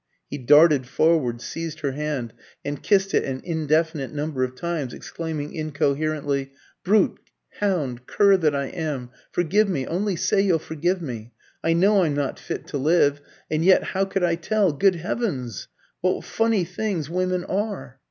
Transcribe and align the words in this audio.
He 0.31 0.39
darted 0.39 0.87
forward, 0.87 1.41
seized 1.41 1.81
her 1.81 1.91
hand, 1.91 2.33
and 2.65 2.81
kissed 2.81 3.13
it 3.13 3.23
an 3.23 3.39
indefinite 3.43 4.11
number 4.11 4.43
of 4.43 4.55
times, 4.55 4.95
exclaiming 4.95 5.53
incoherently 5.53 6.53
"Brute, 6.83 7.19
hound, 7.59 8.07
cur 8.07 8.35
that 8.35 8.55
I 8.55 8.65
am! 8.65 9.11
Forgive 9.31 9.69
me 9.69 9.85
only 9.85 10.15
say 10.15 10.41
you'll 10.41 10.57
forgive 10.57 11.03
me! 11.03 11.33
I 11.63 11.73
know 11.73 12.01
I'm 12.03 12.15
not 12.15 12.39
fit 12.39 12.65
to 12.69 12.79
live! 12.79 13.21
And 13.51 13.63
yet, 13.63 13.83
how 13.83 14.05
could 14.05 14.23
I 14.23 14.33
tell? 14.33 14.73
Good 14.73 14.95
heavens! 14.95 15.67
what 15.99 16.25
funny 16.25 16.63
things 16.65 17.07
women 17.07 17.43
are?" 17.45 17.99